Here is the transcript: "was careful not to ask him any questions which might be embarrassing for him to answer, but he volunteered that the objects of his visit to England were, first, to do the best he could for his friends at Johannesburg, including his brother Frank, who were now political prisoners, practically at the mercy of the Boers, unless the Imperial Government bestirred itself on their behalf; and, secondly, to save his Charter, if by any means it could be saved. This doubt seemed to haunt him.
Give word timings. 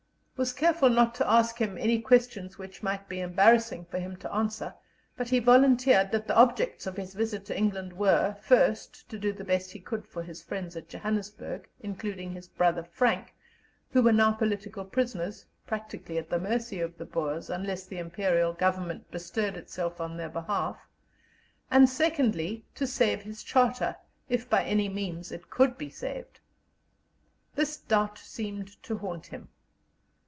"was 0.41 0.53
careful 0.53 0.89
not 0.89 1.13
to 1.13 1.29
ask 1.29 1.61
him 1.61 1.77
any 1.77 2.01
questions 2.01 2.57
which 2.57 2.81
might 2.81 3.07
be 3.07 3.19
embarrassing 3.19 3.85
for 3.85 3.99
him 3.99 4.17
to 4.17 4.33
answer, 4.33 4.73
but 5.15 5.29
he 5.29 5.37
volunteered 5.37 6.09
that 6.11 6.25
the 6.25 6.35
objects 6.35 6.87
of 6.87 6.97
his 6.97 7.13
visit 7.13 7.45
to 7.45 7.55
England 7.55 7.93
were, 7.93 8.33
first, 8.41 9.07
to 9.07 9.19
do 9.19 9.31
the 9.31 9.43
best 9.43 9.69
he 9.69 9.79
could 9.79 10.07
for 10.07 10.23
his 10.23 10.41
friends 10.41 10.75
at 10.75 10.89
Johannesburg, 10.89 11.69
including 11.81 12.31
his 12.31 12.47
brother 12.47 12.81
Frank, 12.81 13.35
who 13.91 14.01
were 14.01 14.11
now 14.11 14.31
political 14.31 14.83
prisoners, 14.83 15.45
practically 15.67 16.17
at 16.17 16.31
the 16.31 16.39
mercy 16.39 16.79
of 16.79 16.97
the 16.97 17.05
Boers, 17.05 17.47
unless 17.51 17.85
the 17.85 17.99
Imperial 17.99 18.51
Government 18.53 19.11
bestirred 19.11 19.55
itself 19.55 20.01
on 20.01 20.17
their 20.17 20.27
behalf; 20.27 20.87
and, 21.69 21.87
secondly, 21.87 22.65
to 22.73 22.87
save 22.87 23.21
his 23.21 23.43
Charter, 23.43 23.95
if 24.27 24.49
by 24.49 24.63
any 24.63 24.89
means 24.89 25.31
it 25.31 25.51
could 25.51 25.77
be 25.77 25.91
saved. 25.91 26.39
This 27.53 27.77
doubt 27.77 28.17
seemed 28.17 28.81
to 28.81 28.97
haunt 28.97 29.27
him. 29.27 29.49